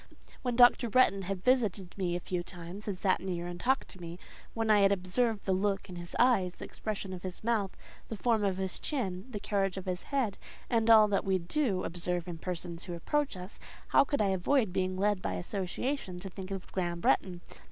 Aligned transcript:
When 0.41 0.55
Dr. 0.55 0.89
Bretton 0.89 1.21
had 1.21 1.43
visited 1.43 1.95
me 1.95 2.15
a 2.15 2.19
few 2.19 2.41
times, 2.41 2.87
and 2.87 2.97
sat 2.97 3.21
near 3.21 3.45
and 3.45 3.59
talked 3.59 3.87
to 3.89 4.01
me; 4.01 4.17
when 4.55 4.71
I 4.71 4.79
had 4.79 4.91
observed 4.91 5.45
the 5.45 5.51
look 5.53 5.89
in 5.89 5.95
his 5.95 6.15
eyes, 6.17 6.55
the 6.55 6.65
expression 6.65 7.13
about 7.13 7.21
his 7.21 7.43
mouth, 7.43 7.77
the 8.09 8.15
form 8.17 8.43
of 8.43 8.57
his 8.57 8.79
chin, 8.79 9.27
the 9.29 9.39
carriage 9.39 9.77
of 9.77 9.85
his 9.85 10.01
head, 10.01 10.39
and 10.71 10.89
all 10.89 11.07
that 11.09 11.23
we 11.23 11.37
do 11.37 11.83
observe 11.83 12.27
in 12.27 12.39
persons 12.39 12.85
who 12.85 12.95
approach 12.95 13.37
us—how 13.37 14.03
could 14.05 14.21
I 14.23 14.29
avoid 14.29 14.73
being 14.73 14.97
led 14.97 15.21
by 15.21 15.35
association 15.35 16.19
to 16.21 16.31
think 16.31 16.49
of 16.49 16.71
Graham 16.71 16.99
Bretton? 16.99 17.41